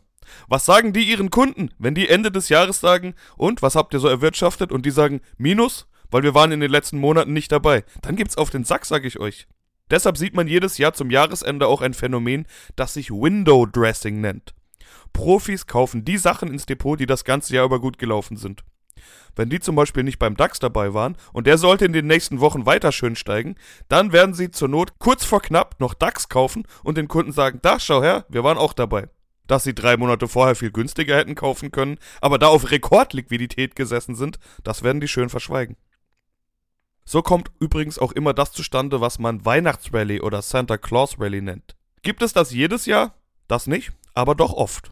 Was 0.47 0.65
sagen 0.65 0.93
die 0.93 1.03
ihren 1.03 1.29
Kunden, 1.29 1.69
wenn 1.77 1.95
die 1.95 2.07
Ende 2.07 2.31
des 2.31 2.49
Jahres 2.49 2.79
sagen, 2.79 3.15
und 3.37 3.61
was 3.61 3.75
habt 3.75 3.93
ihr 3.93 3.99
so 3.99 4.07
erwirtschaftet? 4.07 4.71
Und 4.71 4.85
die 4.85 4.91
sagen, 4.91 5.21
Minus, 5.37 5.87
weil 6.09 6.23
wir 6.23 6.33
waren 6.33 6.51
in 6.51 6.59
den 6.59 6.71
letzten 6.71 6.99
Monaten 6.99 7.33
nicht 7.33 7.51
dabei. 7.51 7.83
Dann 8.01 8.15
gibt's 8.15 8.37
auf 8.37 8.49
den 8.49 8.63
Sack, 8.63 8.85
sag 8.85 9.05
ich 9.05 9.19
euch. 9.19 9.47
Deshalb 9.89 10.17
sieht 10.17 10.35
man 10.35 10.47
jedes 10.47 10.77
Jahr 10.77 10.93
zum 10.93 11.09
Jahresende 11.09 11.67
auch 11.67 11.81
ein 11.81 11.93
Phänomen, 11.93 12.45
das 12.75 12.93
sich 12.93 13.11
Window 13.11 13.65
Dressing 13.65 14.21
nennt. 14.21 14.53
Profis 15.11 15.67
kaufen 15.67 16.05
die 16.05 16.17
Sachen 16.17 16.49
ins 16.49 16.65
Depot, 16.65 16.97
die 16.97 17.05
das 17.05 17.25
ganze 17.25 17.55
Jahr 17.55 17.65
über 17.65 17.81
gut 17.81 17.97
gelaufen 17.97 18.37
sind. 18.37 18.63
Wenn 19.35 19.49
die 19.49 19.59
zum 19.59 19.75
Beispiel 19.75 20.03
nicht 20.03 20.19
beim 20.19 20.35
DAX 20.35 20.59
dabei 20.59 20.93
waren 20.93 21.17
und 21.33 21.47
der 21.47 21.57
sollte 21.57 21.85
in 21.85 21.93
den 21.93 22.07
nächsten 22.07 22.39
Wochen 22.39 22.65
weiter 22.65 22.91
schön 22.91 23.15
steigen, 23.15 23.55
dann 23.87 24.11
werden 24.11 24.33
sie 24.33 24.51
zur 24.51 24.67
Not 24.67 24.99
kurz 24.99 25.23
vor 25.23 25.41
knapp 25.41 25.79
noch 25.79 25.93
DAX 25.93 26.29
kaufen 26.29 26.63
und 26.83 26.97
den 26.97 27.07
Kunden 27.07 27.31
sagen, 27.31 27.59
da 27.61 27.79
schau 27.79 28.01
her, 28.01 28.25
wir 28.29 28.43
waren 28.43 28.57
auch 28.57 28.73
dabei. 28.73 29.07
Dass 29.47 29.63
sie 29.63 29.75
drei 29.75 29.97
Monate 29.97 30.27
vorher 30.27 30.55
viel 30.55 30.71
günstiger 30.71 31.15
hätten 31.15 31.35
kaufen 31.35 31.71
können, 31.71 31.97
aber 32.21 32.37
da 32.37 32.47
auf 32.47 32.71
Rekordliquidität 32.71 33.75
gesessen 33.75 34.15
sind, 34.15 34.39
das 34.63 34.83
werden 34.83 35.01
die 35.01 35.07
schön 35.07 35.29
verschweigen. 35.29 35.77
So 37.03 37.21
kommt 37.21 37.51
übrigens 37.59 37.99
auch 37.99 38.11
immer 38.11 38.33
das 38.33 38.51
zustande, 38.51 39.01
was 39.01 39.19
man 39.19 39.43
Weihnachtsrally 39.43 40.21
oder 40.21 40.41
Santa 40.41 40.77
Claus 40.77 41.19
Rally 41.19 41.41
nennt. 41.41 41.75
Gibt 42.03 42.21
es 42.21 42.33
das 42.33 42.51
jedes 42.51 42.85
Jahr? 42.85 43.15
Das 43.47 43.67
nicht, 43.67 43.91
aber 44.13 44.35
doch 44.35 44.53
oft. 44.53 44.91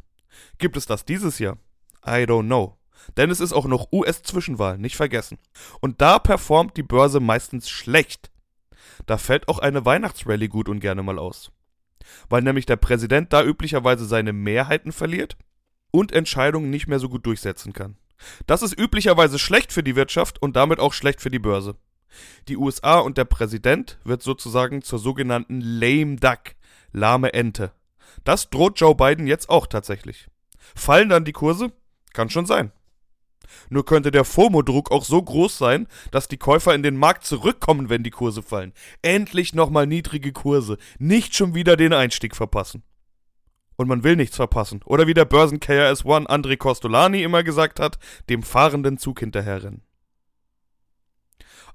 Gibt 0.58 0.76
es 0.78 0.86
das 0.86 1.06
dieses 1.06 1.40
Jahr? 1.40 1.58
I 2.06 2.26
don't 2.26 2.46
know. 2.46 2.79
Denn 3.18 3.32
es 3.32 3.40
ist 3.40 3.54
auch 3.54 3.66
noch 3.66 3.92
US-Zwischenwahl, 3.92 4.78
nicht 4.78 4.96
vergessen. 4.96 5.38
Und 5.82 6.02
da 6.02 6.20
performt 6.20 6.78
die 6.78 6.84
Börse 6.84 7.20
meistens 7.20 7.70
schlecht. 7.70 8.32
Da 9.06 9.18
fällt 9.18 9.48
auch 9.48 9.60
eine 9.60 9.86
Weihnachtsrallye 9.86 10.48
gut 10.48 10.70
und 10.70 10.80
gerne 10.80 11.04
mal 11.04 11.20
aus. 11.20 11.52
Weil 12.30 12.42
nämlich 12.42 12.66
der 12.66 12.76
Präsident 12.76 13.34
da 13.34 13.44
üblicherweise 13.44 14.06
seine 14.06 14.34
Mehrheiten 14.34 14.92
verliert 14.92 15.38
und 15.92 16.12
Entscheidungen 16.12 16.70
nicht 16.70 16.88
mehr 16.88 17.00
so 17.00 17.10
gut 17.10 17.26
durchsetzen 17.26 17.74
kann. 17.74 17.98
Das 18.48 18.62
ist 18.62 18.78
üblicherweise 18.78 19.40
schlecht 19.40 19.72
für 19.72 19.84
die 19.84 19.96
Wirtschaft 19.96 20.42
und 20.42 20.56
damit 20.56 20.80
auch 20.80 20.94
schlecht 20.94 21.22
für 21.22 21.32
die 21.32 21.40
Börse. 21.40 21.76
Die 22.48 22.58
USA 22.58 23.00
und 23.00 23.18
der 23.18 23.26
Präsident 23.26 24.00
wird 24.04 24.22
sozusagen 24.22 24.82
zur 24.82 25.00
sogenannten 25.00 25.62
lame 25.62 26.18
duck, 26.18 26.56
lahme 26.92 27.34
Ente. 27.34 27.72
Das 28.24 28.50
droht 28.50 28.80
Joe 28.80 28.96
Biden 28.96 29.28
jetzt 29.28 29.50
auch 29.50 29.68
tatsächlich. 29.68 30.28
Fallen 30.76 31.10
dann 31.10 31.26
die 31.26 31.32
Kurse? 31.32 31.72
Kann 32.14 32.30
schon 32.30 32.46
sein. 32.46 32.72
Nur 33.70 33.86
könnte 33.86 34.12
der 34.12 34.26
FOMO-Druck 34.26 34.92
auch 34.92 35.06
so 35.06 35.22
groß 35.22 35.58
sein, 35.58 35.88
dass 36.12 36.28
die 36.28 36.38
Käufer 36.38 36.74
in 36.74 36.84
den 36.84 36.98
Markt 36.98 37.26
zurückkommen, 37.26 37.90
wenn 37.90 38.04
die 38.04 38.10
Kurse 38.10 38.42
fallen. 38.42 38.74
Endlich 39.02 39.54
nochmal 39.54 39.88
niedrige 39.88 40.32
Kurse. 40.32 40.78
Nicht 40.98 41.36
schon 41.36 41.56
wieder 41.56 41.76
den 41.76 41.94
Einstieg 41.94 42.36
verpassen. 42.36 42.84
Und 43.76 43.88
man 43.88 44.04
will 44.04 44.16
nichts 44.16 44.36
verpassen. 44.36 44.82
Oder 44.86 45.08
wie 45.08 45.14
der 45.14 45.26
Börsen 45.26 45.60
KRS-One 45.60 46.28
André 46.28 46.58
Costolani 46.58 47.24
immer 47.24 47.44
gesagt 47.44 47.80
hat, 47.80 47.98
dem 48.30 48.44
fahrenden 48.44 48.98
Zug 48.98 49.22
hinterherrennen. 49.22 49.84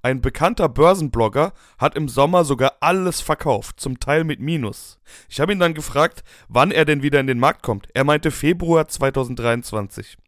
Ein 0.04 0.20
bekannter 0.20 0.68
Börsenblogger 0.68 1.54
hat 1.78 1.96
im 1.96 2.10
Sommer 2.10 2.44
sogar 2.44 2.74
alles 2.80 3.22
verkauft, 3.22 3.80
zum 3.80 4.00
Teil 4.00 4.24
mit 4.24 4.38
Minus. 4.38 4.98
Ich 5.30 5.40
habe 5.40 5.52
ihn 5.52 5.58
dann 5.58 5.72
gefragt, 5.72 6.22
wann 6.46 6.72
er 6.72 6.84
denn 6.84 7.02
wieder 7.02 7.20
in 7.20 7.26
den 7.26 7.38
Markt 7.38 7.62
kommt. 7.62 7.88
Er 7.94 8.04
meinte 8.04 8.30
Februar 8.30 8.86
2023. 8.86 10.18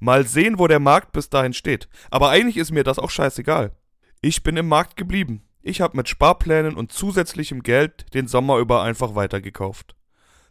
Mal 0.00 0.26
sehen, 0.26 0.58
wo 0.58 0.66
der 0.66 0.80
Markt 0.80 1.12
bis 1.12 1.30
dahin 1.30 1.52
steht. 1.52 1.88
Aber 2.10 2.30
eigentlich 2.30 2.56
ist 2.56 2.72
mir 2.72 2.84
das 2.84 2.98
auch 2.98 3.10
scheißegal. 3.10 3.72
Ich 4.20 4.42
bin 4.42 4.56
im 4.56 4.68
Markt 4.68 4.96
geblieben. 4.96 5.42
Ich 5.62 5.80
habe 5.80 5.96
mit 5.96 6.08
Sparplänen 6.08 6.74
und 6.74 6.92
zusätzlichem 6.92 7.62
Geld 7.62 8.12
den 8.14 8.26
Sommer 8.26 8.58
über 8.58 8.82
einfach 8.82 9.14
weitergekauft. 9.14 9.94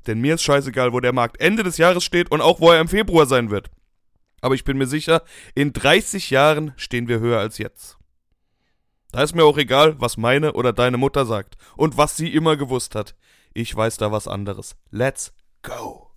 Denn 0.07 0.21
mir 0.21 0.35
ist 0.35 0.43
scheißegal, 0.43 0.93
wo 0.93 0.99
der 0.99 1.13
Markt 1.13 1.39
Ende 1.39 1.63
des 1.63 1.77
Jahres 1.77 2.03
steht 2.03 2.31
und 2.31 2.41
auch 2.41 2.59
wo 2.59 2.71
er 2.71 2.79
im 2.79 2.87
Februar 2.87 3.25
sein 3.25 3.51
wird. 3.51 3.69
Aber 4.41 4.55
ich 4.55 4.63
bin 4.63 4.77
mir 4.77 4.87
sicher, 4.87 5.23
in 5.53 5.73
30 5.73 6.31
Jahren 6.31 6.73
stehen 6.75 7.07
wir 7.07 7.19
höher 7.19 7.39
als 7.39 7.57
jetzt. 7.59 7.97
Da 9.11 9.21
ist 9.21 9.35
mir 9.35 9.43
auch 9.43 9.57
egal, 9.57 9.99
was 9.99 10.17
meine 10.17 10.53
oder 10.53 10.73
deine 10.73 10.97
Mutter 10.97 11.25
sagt 11.25 11.57
und 11.75 11.97
was 11.97 12.15
sie 12.17 12.33
immer 12.33 12.55
gewusst 12.55 12.95
hat. 12.95 13.15
Ich 13.53 13.75
weiß 13.75 13.97
da 13.97 14.11
was 14.11 14.27
anderes. 14.27 14.77
Let's 14.89 15.33
go. 15.61 16.10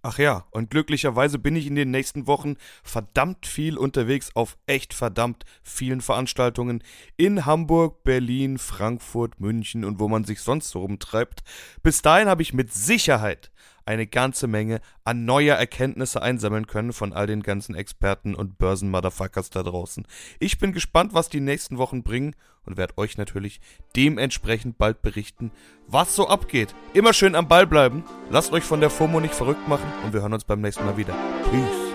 Ach 0.00 0.18
ja, 0.18 0.46
und 0.52 0.70
glücklicherweise 0.70 1.40
bin 1.40 1.56
ich 1.56 1.66
in 1.66 1.74
den 1.74 1.90
nächsten 1.90 2.28
Wochen 2.28 2.54
verdammt 2.84 3.46
viel 3.46 3.76
unterwegs 3.76 4.30
auf 4.34 4.56
echt 4.66 4.94
verdammt 4.94 5.44
vielen 5.62 6.00
Veranstaltungen 6.00 6.84
in 7.16 7.46
Hamburg, 7.46 8.04
Berlin, 8.04 8.58
Frankfurt, 8.58 9.40
München 9.40 9.84
und 9.84 9.98
wo 9.98 10.06
man 10.06 10.22
sich 10.22 10.40
sonst 10.40 10.70
so 10.70 10.80
rumtreibt. 10.80 11.42
Bis 11.82 12.00
dahin 12.00 12.28
habe 12.28 12.42
ich 12.42 12.54
mit 12.54 12.72
Sicherheit 12.72 13.50
eine 13.88 14.06
ganze 14.06 14.46
Menge 14.46 14.80
an 15.04 15.24
neuer 15.24 15.56
Erkenntnisse 15.56 16.20
einsammeln 16.20 16.66
können 16.66 16.92
von 16.92 17.14
all 17.14 17.26
den 17.26 17.42
ganzen 17.42 17.74
Experten 17.74 18.34
und 18.34 18.58
Börsenmotherfuckers 18.58 19.48
da 19.48 19.62
draußen. 19.62 20.06
Ich 20.38 20.58
bin 20.58 20.72
gespannt, 20.72 21.14
was 21.14 21.30
die 21.30 21.40
nächsten 21.40 21.78
Wochen 21.78 22.02
bringen 22.02 22.36
und 22.66 22.76
werde 22.76 22.98
euch 22.98 23.16
natürlich 23.16 23.60
dementsprechend 23.96 24.76
bald 24.76 25.00
berichten, 25.00 25.50
was 25.86 26.14
so 26.14 26.28
abgeht. 26.28 26.74
Immer 26.92 27.14
schön 27.14 27.34
am 27.34 27.48
Ball 27.48 27.66
bleiben, 27.66 28.04
lasst 28.30 28.52
euch 28.52 28.64
von 28.64 28.80
der 28.80 28.90
FOMO 28.90 29.20
nicht 29.20 29.34
verrückt 29.34 29.66
machen 29.66 29.90
und 30.04 30.12
wir 30.12 30.20
hören 30.20 30.34
uns 30.34 30.44
beim 30.44 30.60
nächsten 30.60 30.84
Mal 30.84 30.98
wieder. 30.98 31.14
Peace. 31.50 31.87